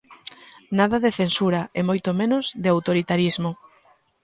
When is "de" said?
1.03-1.11, 2.63-2.67